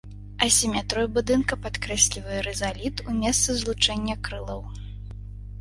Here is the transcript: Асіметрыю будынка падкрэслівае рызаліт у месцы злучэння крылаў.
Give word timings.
Асіметрыю 0.45 1.07
будынка 1.17 1.57
падкрэслівае 1.65 2.39
рызаліт 2.47 3.05
у 3.13 3.15
месцы 3.21 3.49
злучэння 3.61 4.15
крылаў. 4.31 4.61